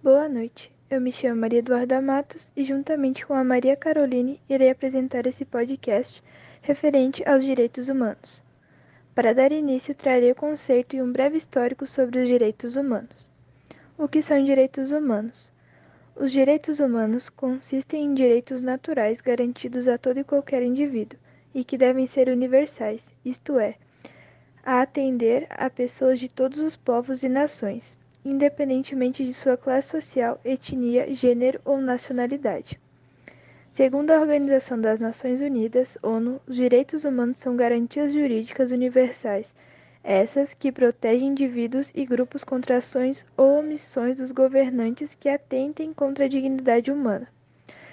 Boa 0.00 0.28
noite. 0.28 0.72
Eu 0.88 1.00
me 1.00 1.10
chamo 1.10 1.40
Maria 1.40 1.58
Eduarda 1.58 2.00
Matos 2.00 2.52
e, 2.56 2.64
juntamente 2.64 3.26
com 3.26 3.34
a 3.34 3.42
Maria 3.42 3.76
Caroline, 3.76 4.40
irei 4.48 4.70
apresentar 4.70 5.26
esse 5.26 5.44
podcast 5.44 6.22
referente 6.62 7.28
aos 7.28 7.42
direitos 7.42 7.88
humanos. 7.88 8.40
Para 9.12 9.34
dar 9.34 9.50
início, 9.50 9.96
trarei 9.96 10.30
o 10.30 10.36
conceito 10.36 10.94
e 10.94 11.02
um 11.02 11.10
breve 11.10 11.36
histórico 11.36 11.84
sobre 11.84 12.20
os 12.20 12.28
direitos 12.28 12.76
humanos. 12.76 13.28
O 13.98 14.06
que 14.06 14.22
são 14.22 14.42
direitos 14.44 14.92
humanos? 14.92 15.52
Os 16.14 16.30
direitos 16.30 16.78
humanos 16.78 17.28
consistem 17.28 18.04
em 18.04 18.14
direitos 18.14 18.62
naturais 18.62 19.20
garantidos 19.20 19.88
a 19.88 19.98
todo 19.98 20.20
e 20.20 20.24
qualquer 20.24 20.62
indivíduo 20.62 21.18
e 21.52 21.64
que 21.64 21.76
devem 21.76 22.06
ser 22.06 22.28
universais, 22.28 23.02
isto 23.24 23.58
é, 23.58 23.74
a 24.64 24.80
atender 24.80 25.48
a 25.50 25.68
pessoas 25.68 26.20
de 26.20 26.28
todos 26.28 26.60
os 26.60 26.76
povos 26.76 27.24
e 27.24 27.28
nações, 27.28 27.97
independentemente 28.24 29.24
de 29.24 29.32
sua 29.32 29.56
classe 29.56 29.90
social, 29.90 30.40
etnia, 30.44 31.14
gênero 31.14 31.60
ou 31.64 31.78
nacionalidade. 31.78 32.78
Segundo 33.74 34.10
a 34.10 34.20
Organização 34.20 34.80
das 34.80 34.98
Nações 34.98 35.40
Unidas, 35.40 35.96
ONU, 36.02 36.40
os 36.46 36.56
direitos 36.56 37.04
humanos 37.04 37.38
são 37.38 37.54
garantias 37.56 38.12
jurídicas 38.12 38.72
universais, 38.72 39.54
essas 40.02 40.52
que 40.52 40.72
protegem 40.72 41.28
indivíduos 41.28 41.92
e 41.94 42.04
grupos 42.04 42.42
contra 42.42 42.78
ações 42.78 43.26
ou 43.36 43.60
omissões 43.60 44.18
dos 44.18 44.32
governantes 44.32 45.14
que 45.14 45.28
atentem 45.28 45.92
contra 45.92 46.24
a 46.24 46.28
dignidade 46.28 46.90
humana. 46.90 47.28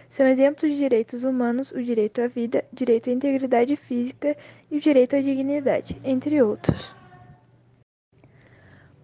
São 0.09 0.26
exemplos 0.26 0.71
de 0.71 0.77
direitos 0.77 1.23
humanos 1.23 1.71
o 1.71 1.84
direito 1.84 2.21
à 2.21 2.27
vida, 2.27 2.63
direito 2.71 3.09
à 3.09 3.13
integridade 3.13 3.76
física 3.76 4.35
e 4.71 4.77
o 4.77 4.81
direito 4.81 5.15
à 5.15 5.21
dignidade, 5.21 6.01
entre 6.03 6.41
outros. 6.41 6.95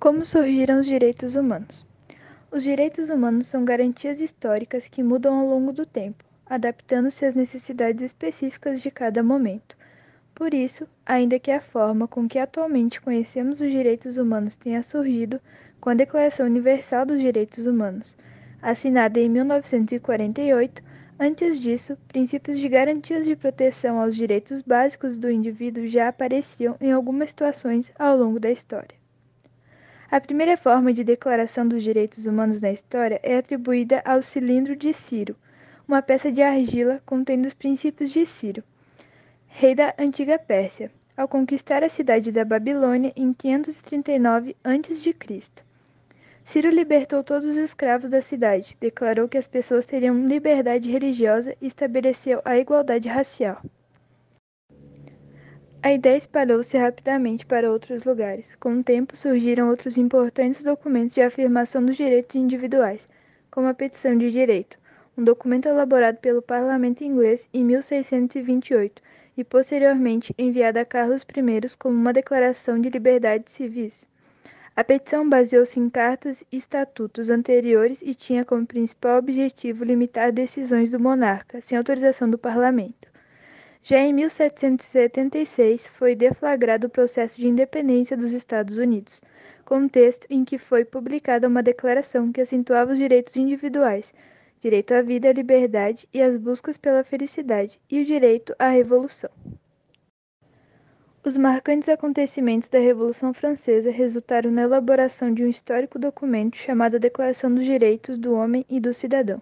Como 0.01 0.25
surgiram 0.25 0.79
os 0.79 0.87
direitos 0.87 1.35
humanos? 1.35 1.85
Os 2.51 2.63
direitos 2.63 3.07
humanos 3.11 3.47
são 3.47 3.63
garantias 3.63 4.19
históricas 4.19 4.87
que 4.87 5.03
mudam 5.03 5.35
ao 5.35 5.45
longo 5.45 5.71
do 5.71 5.85
tempo, 5.85 6.23
adaptando-se 6.43 7.23
às 7.23 7.35
necessidades 7.35 8.01
específicas 8.01 8.81
de 8.81 8.89
cada 8.89 9.21
momento. 9.21 9.77
Por 10.33 10.55
isso, 10.55 10.87
ainda 11.05 11.37
que 11.37 11.51
a 11.51 11.61
forma 11.61 12.07
com 12.07 12.27
que 12.27 12.39
atualmente 12.39 12.99
conhecemos 12.99 13.61
os 13.61 13.69
direitos 13.69 14.17
humanos 14.17 14.55
tenha 14.55 14.81
surgido 14.81 15.39
com 15.79 15.91
a 15.91 15.93
Declaração 15.93 16.47
Universal 16.47 17.05
dos 17.05 17.21
Direitos 17.21 17.67
Humanos, 17.67 18.17
assinada 18.59 19.19
em 19.19 19.29
1948, 19.29 20.81
antes 21.19 21.59
disso, 21.59 21.95
princípios 22.07 22.57
de 22.57 22.67
garantias 22.67 23.23
de 23.23 23.35
proteção 23.35 24.01
aos 24.01 24.15
direitos 24.15 24.63
básicos 24.63 25.15
do 25.15 25.29
indivíduo 25.29 25.87
já 25.87 26.07
apareciam 26.07 26.75
em 26.81 26.91
algumas 26.91 27.29
situações 27.29 27.85
ao 27.99 28.17
longo 28.17 28.39
da 28.39 28.49
história. 28.49 29.00
A 30.11 30.19
primeira 30.19 30.57
forma 30.57 30.91
de 30.91 31.05
declaração 31.05 31.65
dos 31.65 31.81
direitos 31.81 32.25
humanos 32.25 32.59
na 32.59 32.69
história 32.69 33.17
é 33.23 33.37
atribuída 33.37 34.01
ao 34.03 34.21
cilindro 34.21 34.75
de 34.75 34.93
Ciro, 34.93 35.37
uma 35.87 36.01
peça 36.01 36.29
de 36.29 36.41
argila 36.41 37.01
contendo 37.05 37.45
os 37.45 37.53
princípios 37.53 38.11
de 38.11 38.25
Ciro, 38.25 38.61
rei 39.47 39.73
da 39.73 39.95
antiga 39.97 40.37
Pérsia, 40.37 40.91
ao 41.15 41.29
conquistar 41.29 41.81
a 41.81 41.87
cidade 41.87 42.29
da 42.29 42.43
Babilônia 42.43 43.13
em 43.15 43.31
539 43.31 44.53
a.C. 44.61 45.15
Ciro 46.43 46.69
libertou 46.69 47.23
todos 47.23 47.47
os 47.47 47.55
escravos 47.55 48.09
da 48.09 48.19
cidade, 48.21 48.75
declarou 48.81 49.29
que 49.29 49.37
as 49.37 49.47
pessoas 49.47 49.85
teriam 49.85 50.27
liberdade 50.27 50.91
religiosa 50.91 51.55
e 51.61 51.67
estabeleceu 51.67 52.41
a 52.43 52.57
igualdade 52.57 53.07
racial. 53.07 53.61
A 55.83 55.91
ideia 55.91 56.15
espalhou-se 56.15 56.77
rapidamente 56.77 57.43
para 57.43 57.71
outros 57.71 58.03
lugares. 58.03 58.53
Com 58.59 58.79
o 58.79 58.83
tempo, 58.83 59.17
surgiram 59.17 59.67
outros 59.67 59.97
importantes 59.97 60.61
documentos 60.61 61.15
de 61.15 61.21
afirmação 61.23 61.83
dos 61.83 61.97
direitos 61.97 62.35
individuais, 62.35 63.09
como 63.49 63.65
a 63.67 63.73
Petição 63.73 64.15
de 64.15 64.29
Direito, 64.29 64.77
um 65.17 65.23
documento 65.23 65.67
elaborado 65.67 66.17
pelo 66.17 66.39
Parlamento 66.39 67.03
inglês 67.03 67.49
em 67.51 67.63
1628 67.65 69.01
e 69.35 69.43
posteriormente 69.43 70.35
enviado 70.37 70.77
a 70.77 70.85
Carlos 70.85 71.23
I 71.23 71.75
como 71.79 71.95
uma 71.95 72.13
declaração 72.13 72.79
de 72.79 72.87
liberdades 72.87 73.51
civis. 73.51 74.07
A 74.75 74.83
petição 74.83 75.27
baseou-se 75.27 75.79
em 75.79 75.89
cartas 75.89 76.43
e 76.51 76.57
estatutos 76.57 77.27
anteriores 77.31 78.03
e 78.03 78.13
tinha 78.13 78.45
como 78.45 78.67
principal 78.67 79.17
objetivo 79.17 79.83
limitar 79.83 80.31
decisões 80.31 80.91
do 80.91 80.99
monarca, 80.99 81.59
sem 81.59 81.75
autorização 81.75 82.29
do 82.29 82.37
parlamento. 82.37 83.10
Já 83.83 83.97
em 83.99 84.13
1776 84.13 85.87
foi 85.87 86.15
deflagrado 86.15 86.85
o 86.85 86.89
processo 86.89 87.37
de 87.37 87.47
independência 87.47 88.15
dos 88.15 88.31
Estados 88.31 88.77
Unidos, 88.77 89.19
contexto 89.65 90.27
em 90.29 90.45
que 90.45 90.59
foi 90.59 90.85
publicada 90.85 91.47
uma 91.47 91.63
declaração 91.63 92.31
que 92.31 92.41
acentuava 92.41 92.91
os 92.91 92.97
direitos 92.99 93.35
individuais, 93.35 94.13
direito 94.59 94.93
à 94.93 95.01
vida, 95.01 95.29
à 95.29 95.33
liberdade 95.33 96.07
e 96.13 96.21
às 96.21 96.37
buscas 96.37 96.77
pela 96.77 97.03
felicidade, 97.03 97.79
e 97.89 97.99
o 97.99 98.05
direito 98.05 98.55
à 98.59 98.69
revolução. 98.69 99.31
Os 101.23 101.35
marcantes 101.35 101.89
acontecimentos 101.89 102.69
da 102.69 102.79
Revolução 102.79 103.33
Francesa 103.33 103.91
resultaram 103.91 104.51
na 104.51 104.63
elaboração 104.63 105.33
de 105.33 105.43
um 105.43 105.47
histórico 105.47 105.97
documento 105.97 106.57
chamado 106.57 106.99
Declaração 106.99 107.53
dos 107.53 107.63
Direitos 107.63 108.17
do 108.17 108.33
Homem 108.33 108.65
e 108.69 108.79
do 108.79 108.93
Cidadão. 108.93 109.41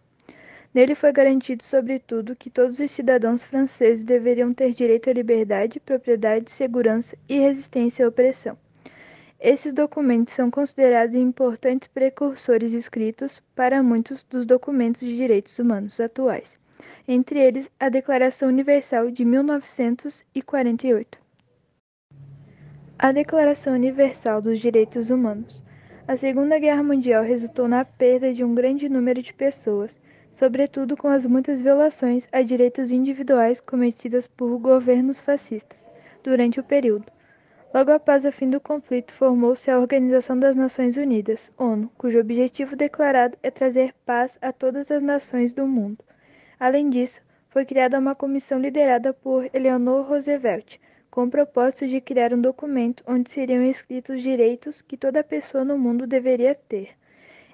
Nele 0.74 0.94
foi 0.94 1.12
garantido, 1.12 1.63
sobretudo, 1.63 2.35
que 2.35 2.50
todos 2.50 2.80
os 2.80 2.91
cidadãos 2.91 3.44
franceses 3.44 4.03
deveriam 4.03 4.53
ter 4.53 4.74
direito 4.74 5.09
à 5.09 5.13
liberdade, 5.13 5.80
propriedade, 5.80 6.52
segurança 6.52 7.18
e 7.28 7.40
resistência 7.40 8.06
à 8.06 8.09
opressão. 8.09 8.56
Esses 9.40 9.74
documentos 9.74 10.34
são 10.35 10.52
considerados 10.52 11.16
importantes 11.16 11.88
precursores 11.88 12.72
escritos 12.74 13.41
para 13.56 13.81
muitos 13.81 14.24
dos 14.25 14.46
documentos 14.46 15.02
de 15.02 15.16
direitos 15.16 15.58
humanos 15.58 16.00
atuais, 16.00 16.56
entre 17.08 17.40
eles 17.40 17.72
a 17.79 17.90
Declaração 17.90 18.50
Universal 18.50 19.09
de 19.09 19.25
1948. 19.25 21.18
A 23.00 23.12
Declaração 23.12 23.74
Universal 23.74 24.41
dos 24.41 24.59
Direitos 24.59 25.09
Humanos. 25.09 25.63
A 26.06 26.18
Segunda 26.18 26.59
Guerra 26.59 26.84
Mundial 26.84 27.24
resultou 27.24 27.68
na 27.68 27.85
perda 27.85 28.34
de 28.34 28.44
um 28.44 28.53
grande 28.53 28.90
número 28.90 29.24
de 29.24 29.34
pessoas 29.34 29.97
sobretudo 30.39 30.95
com 30.95 31.09
as 31.09 31.25
muitas 31.25 31.61
violações 31.61 32.25
a 32.31 32.41
direitos 32.41 32.91
individuais 32.91 33.59
cometidas 33.59 34.25
por 34.25 34.57
governos 34.57 35.19
fascistas 35.19 35.77
durante 36.23 36.61
o 36.61 36.63
período. 36.63 37.11
Logo 37.73 37.91
após 37.91 38.23
o 38.23 38.31
fim 38.31 38.49
do 38.49 38.61
conflito, 38.61 39.13
formou-se 39.13 39.69
a 39.69 39.78
Organização 39.78 40.39
das 40.39 40.55
Nações 40.55 40.95
Unidas, 40.95 41.51
ONU, 41.57 41.91
cujo 41.97 42.17
objetivo 42.17 42.78
declarado 42.78 43.38
é 43.44 43.51
trazer 43.51 43.94
paz 44.05 44.31
a 44.41 44.53
todas 44.53 44.89
as 44.89 45.03
nações 45.03 45.53
do 45.53 45.67
mundo. 45.67 46.01
Além 46.57 46.89
disso, 46.89 47.22
foi 47.49 47.66
criada 47.66 47.99
uma 47.99 48.16
comissão 48.16 48.59
liderada 48.59 49.13
por 49.13 49.49
Eleanor 49.53 50.05
Roosevelt, 50.07 50.79
com 51.11 51.25
o 51.25 51.29
propósito 51.29 51.85
de 51.85 51.99
criar 51.99 52.33
um 52.33 52.39
documento 52.39 53.03
onde 53.05 53.29
seriam 53.29 53.61
escritos 53.63 54.16
os 54.16 54.22
direitos 54.22 54.81
que 54.81 54.95
toda 54.95 55.22
pessoa 55.22 55.66
no 55.66 55.78
mundo 55.78 56.07
deveria 56.07 56.55
ter. 56.55 56.98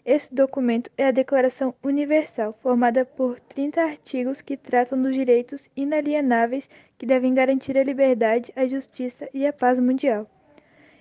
Esse 0.05 0.31
documento 0.31 0.91
é 0.95 1.07
a 1.07 1.11
Declaração 1.11 1.73
Universal, 1.83 2.53
formada 2.61 3.03
por 3.03 3.39
30 3.39 3.81
artigos 3.81 4.39
que 4.39 4.55
tratam 4.55 5.01
dos 5.01 5.15
direitos 5.15 5.67
inalienáveis 5.75 6.69
que 6.95 7.07
devem 7.07 7.33
garantir 7.33 7.75
a 7.75 7.83
liberdade, 7.83 8.53
a 8.55 8.67
justiça 8.67 9.27
e 9.33 9.47
a 9.47 9.51
paz 9.51 9.79
mundial. 9.79 10.29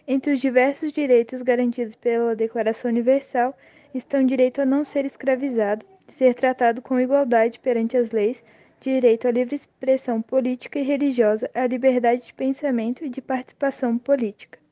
Entre 0.08 0.32
os 0.32 0.40
diversos 0.40 0.90
direitos 0.90 1.42
garantidos 1.42 1.94
pela 1.94 2.34
Declaração 2.34 2.90
Universal 2.90 3.54
estão 3.92 4.22
o 4.22 4.26
direito 4.26 4.62
a 4.62 4.64
não 4.64 4.86
ser 4.86 5.04
escravizado, 5.04 5.84
ser 6.08 6.34
tratado 6.34 6.80
com 6.80 6.98
igualdade 6.98 7.60
perante 7.60 7.98
as 7.98 8.10
leis, 8.10 8.42
direito 8.80 9.28
à 9.28 9.30
livre 9.30 9.54
expressão 9.54 10.22
política 10.22 10.78
e 10.78 10.82
religiosa, 10.82 11.50
à 11.52 11.66
liberdade 11.66 12.24
de 12.24 12.32
pensamento 12.32 13.04
e 13.04 13.10
de 13.10 13.20
participação 13.20 13.98
política. 13.98 14.63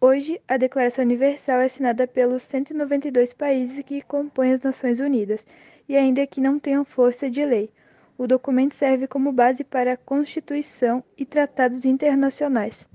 Hoje, 0.00 0.40
a 0.46 0.56
Declaração 0.56 1.04
Universal 1.04 1.58
é 1.58 1.64
assinada 1.64 2.06
pelos 2.06 2.44
192 2.44 3.32
países 3.32 3.84
que 3.84 4.00
compõem 4.00 4.52
as 4.52 4.62
Nações 4.62 5.00
Unidas, 5.00 5.44
e 5.88 5.96
ainda 5.96 6.24
que 6.24 6.40
não 6.40 6.56
tenham 6.56 6.84
força 6.84 7.28
de 7.28 7.44
lei, 7.44 7.68
o 8.16 8.24
documento 8.24 8.76
serve 8.76 9.08
como 9.08 9.32
base 9.32 9.64
para 9.64 9.94
a 9.94 9.96
Constituição 9.96 11.02
e 11.16 11.26
tratados 11.26 11.84
internacionais. 11.84 12.86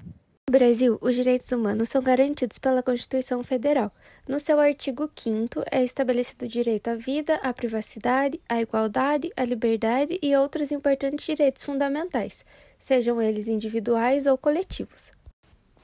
No 0.49 0.57
Brasil, 0.57 0.97
os 1.01 1.13
direitos 1.13 1.51
humanos 1.51 1.89
são 1.89 2.01
garantidos 2.01 2.57
pela 2.57 2.81
Constituição 2.81 3.43
Federal. 3.43 3.91
No 4.25 4.39
seu 4.39 4.57
artigo 4.57 5.09
5 5.13 5.61
é 5.69 5.83
estabelecido 5.83 6.45
o 6.45 6.47
direito 6.47 6.87
à 6.87 6.95
vida, 6.95 7.35
à 7.43 7.53
privacidade, 7.53 8.39
à 8.47 8.61
igualdade, 8.61 9.29
à 9.35 9.43
liberdade 9.43 10.17
e 10.21 10.33
outros 10.37 10.71
importantes 10.71 11.25
direitos 11.25 11.65
fundamentais, 11.65 12.45
sejam 12.79 13.21
eles 13.21 13.49
individuais 13.49 14.25
ou 14.25 14.37
coletivos. 14.37 15.11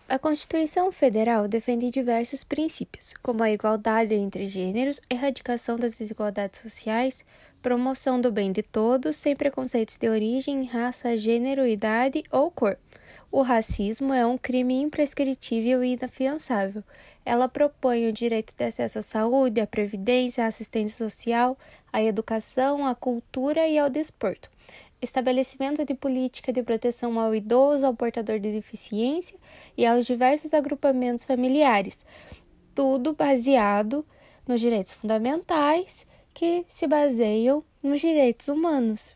A 0.09 0.17
Constituição 0.17 0.91
Federal 0.91 1.47
defende 1.47 1.91
diversos 1.91 2.44
princípios, 2.44 3.13
como 3.21 3.44
a 3.44 3.51
igualdade 3.51 4.15
entre 4.15 4.47
gêneros, 4.47 5.00
erradicação 5.07 5.77
das 5.77 6.00
desigualdades 6.00 6.61
sociais, 6.61 7.23
promoção 7.61 8.19
do 8.19 8.31
bem 8.31 8.51
de 8.51 8.63
todos, 8.63 9.15
sem 9.15 9.35
preconceitos 9.35 9.97
de 9.97 10.09
origem, 10.09 10.63
raça, 10.63 11.15
gênero, 11.15 11.63
idade 11.63 12.23
ou 12.31 12.50
cor, 12.50 12.75
o 13.31 13.44
racismo 13.44 14.11
é 14.11 14.25
um 14.25 14.39
crime 14.39 14.81
imprescritível 14.81 15.83
e 15.83 15.94
inafiançável. 15.94 16.83
Ela 17.23 17.47
propõe 17.47 18.07
o 18.07 18.13
direito 18.13 18.56
de 18.56 18.63
acesso 18.63 18.97
à 18.97 19.01
saúde, 19.03 19.61
à 19.61 19.67
previdência, 19.67 20.44
à 20.44 20.47
assistência 20.47 20.97
social, 20.97 21.56
à 21.94 22.01
educação, 22.01 22.88
à 22.88 22.95
cultura 22.95 23.67
e 23.67 23.77
ao 23.77 23.88
desporto. 23.88 24.50
Estabelecimento 25.01 25.85
de 25.85 25.93
política 25.93 26.51
de 26.51 26.61
proteção 26.61 27.17
ao 27.17 27.33
idoso, 27.33 27.85
ao 27.85 27.93
portador 27.93 28.37
de 28.37 28.51
deficiência 28.51 29.39
e 29.77 29.85
aos 29.85 30.05
diversos 30.05 30.53
agrupamentos 30.53 31.23
familiares, 31.23 31.99
tudo 32.75 33.13
baseado 33.13 34.05
nos 34.45 34.59
direitos 34.59 34.93
fundamentais 34.93 36.05
que 36.33 36.65
se 36.67 36.85
baseiam 36.85 37.63
nos 37.81 38.01
direitos 38.01 38.49
humanos. 38.49 39.15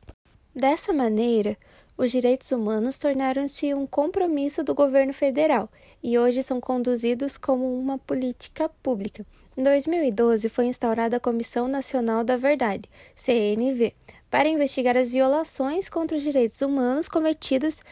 Dessa 0.56 0.94
maneira, 0.94 1.58
os 1.98 2.12
direitos 2.12 2.52
humanos 2.52 2.98
tornaram-se 2.98 3.74
um 3.74 3.86
compromisso 3.86 4.64
do 4.64 4.74
governo 4.74 5.14
federal 5.14 5.70
e 6.02 6.18
hoje 6.18 6.44
são 6.44 6.62
conduzidos 6.62 7.38
como 7.38 7.78
uma 7.78 7.98
política 7.98 8.70
pública. 8.82 9.26
Em 9.56 9.62
2012, 9.62 10.50
foi 10.50 10.66
instaurada 10.66 11.18
a 11.18 11.20
Comissão 11.20 11.68
Nacional 11.68 12.24
da 12.24 12.36
Verdade, 12.36 12.90
CNV, 13.16 13.94
para 14.30 14.50
investigar 14.50 14.98
as 14.98 15.12
violações 15.12 15.90
contra 15.90 16.18
os 16.18 16.24
direitos 16.24 16.60
humanos 16.64 17.08
cometidas 17.08 17.84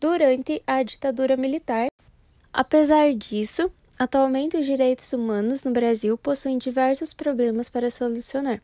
durante 0.00 0.60
a 0.66 0.82
ditadura 0.82 1.36
militar. 1.36 1.86
Apesar 2.52 3.14
disso, 3.14 3.70
atualmente 3.96 4.56
os 4.56 4.66
direitos 4.66 5.12
humanos 5.12 5.62
no 5.62 5.70
Brasil 5.70 6.18
possuem 6.18 6.58
diversos 6.58 7.14
problemas 7.14 7.68
para 7.68 7.88
solucionar 7.88 8.60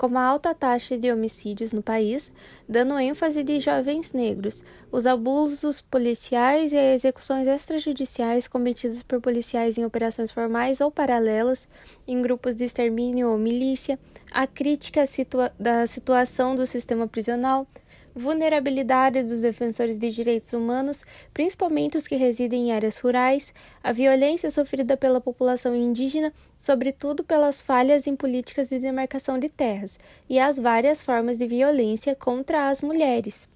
como 0.00 0.16
a 0.16 0.24
alta 0.24 0.54
taxa 0.54 0.96
de 0.96 1.12
homicídios 1.12 1.74
no 1.74 1.82
país, 1.82 2.32
dando 2.66 2.98
ênfase 2.98 3.42
de 3.42 3.60
jovens 3.60 4.14
negros, 4.14 4.64
os 4.90 5.06
abusos 5.06 5.82
policiais 5.82 6.72
e 6.72 6.94
execuções 6.94 7.46
extrajudiciais 7.46 8.48
cometidas 8.48 9.02
por 9.02 9.20
policiais 9.20 9.76
em 9.76 9.84
operações 9.84 10.32
formais 10.32 10.80
ou 10.80 10.90
paralelas, 10.90 11.68
em 12.08 12.22
grupos 12.22 12.54
de 12.54 12.64
extermínio 12.64 13.28
ou 13.28 13.36
milícia, 13.36 13.98
a 14.32 14.46
crítica 14.46 15.04
situa 15.04 15.52
da 15.60 15.86
situação 15.86 16.54
do 16.54 16.64
sistema 16.64 17.06
prisional, 17.06 17.66
vulnerabilidade 18.14 19.22
dos 19.22 19.40
defensores 19.40 19.98
de 19.98 20.10
direitos 20.10 20.52
humanos, 20.52 21.04
principalmente 21.32 21.96
os 21.96 22.06
que 22.06 22.16
residem 22.16 22.68
em 22.68 22.72
áreas 22.72 22.98
rurais, 22.98 23.52
a 23.82 23.92
violência 23.92 24.50
sofrida 24.50 24.96
pela 24.96 25.20
população 25.20 25.74
indígena, 25.74 26.32
sobretudo 26.56 27.24
pelas 27.24 27.62
falhas 27.62 28.06
em 28.06 28.16
políticas 28.16 28.68
de 28.68 28.78
demarcação 28.78 29.38
de 29.38 29.48
terras, 29.48 29.98
e 30.28 30.38
as 30.38 30.58
várias 30.58 31.00
formas 31.00 31.36
de 31.36 31.46
violência 31.46 32.14
contra 32.14 32.68
as 32.68 32.80
mulheres. 32.80 33.48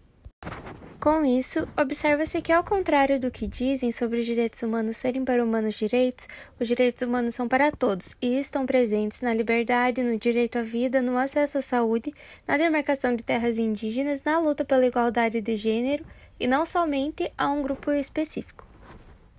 Com 1.04 1.22
isso, 1.22 1.68
observa-se 1.76 2.40
que, 2.40 2.50
ao 2.50 2.64
contrário 2.64 3.20
do 3.20 3.30
que 3.30 3.46
dizem 3.46 3.92
sobre 3.92 4.20
os 4.20 4.24
direitos 4.24 4.62
humanos 4.62 4.96
serem 4.96 5.22
para 5.22 5.44
humanos 5.44 5.74
direitos, 5.74 6.26
os 6.58 6.66
direitos 6.66 7.02
humanos 7.02 7.34
são 7.34 7.46
para 7.46 7.70
todos 7.70 8.16
e 8.22 8.38
estão 8.38 8.64
presentes 8.64 9.20
na 9.20 9.34
liberdade, 9.34 10.02
no 10.02 10.18
direito 10.18 10.58
à 10.58 10.62
vida, 10.62 11.02
no 11.02 11.18
acesso 11.18 11.58
à 11.58 11.60
saúde, 11.60 12.14
na 12.48 12.56
demarcação 12.56 13.14
de 13.14 13.22
terras 13.22 13.58
indígenas, 13.58 14.22
na 14.24 14.38
luta 14.38 14.64
pela 14.64 14.86
igualdade 14.86 15.42
de 15.42 15.56
gênero 15.58 16.06
e 16.40 16.46
não 16.46 16.64
somente 16.64 17.30
a 17.36 17.50
um 17.50 17.60
grupo 17.60 17.92
específico. 17.92 18.64